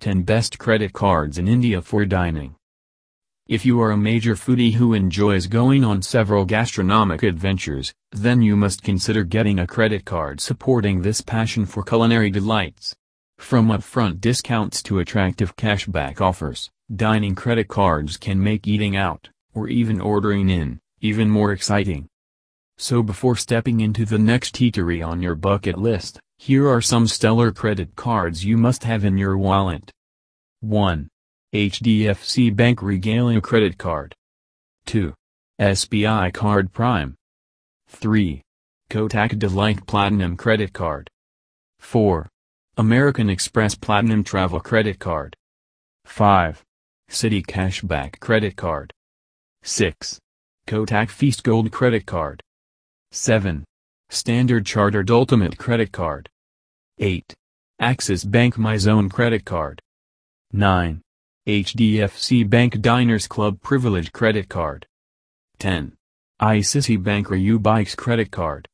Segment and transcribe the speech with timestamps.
[0.00, 2.54] 10 Best Credit Cards in India for Dining
[3.48, 8.56] If you are a major foodie who enjoys going on several gastronomic adventures, then you
[8.56, 12.94] must consider getting a credit card supporting this passion for culinary delights.
[13.36, 19.68] From upfront discounts to attractive cashback offers, dining credit cards can make eating out, or
[19.68, 22.08] even ordering in, even more exciting.
[22.78, 27.52] So before stepping into the next eatery on your bucket list, here are some stellar
[27.52, 29.92] credit cards you must have in your wallet.
[30.60, 31.06] 1.
[31.54, 34.14] HDFC Bank Regalia Credit Card.
[34.86, 35.12] 2.
[35.60, 37.14] SBI Card Prime.
[37.88, 38.40] 3.
[38.88, 41.10] Kotak Delight Platinum Credit Card.
[41.78, 42.26] 4.
[42.78, 45.36] American Express Platinum Travel Credit Card.
[46.06, 46.64] 5.
[47.10, 48.94] Citi Cashback Credit Card.
[49.62, 50.18] 6.
[50.66, 52.42] Kotak Feast Gold Credit Card.
[53.12, 53.62] 7.
[54.12, 56.28] Standard Chartered Ultimate Credit Card.
[56.98, 57.32] 8.
[57.78, 59.80] Axis Bank My Zone Credit Card.
[60.52, 61.00] 9.
[61.46, 64.88] HDFC Bank Diners Club Privilege Credit Card.
[65.60, 65.92] 10.
[66.42, 68.66] ICICI Bank Rubyx Credit Card.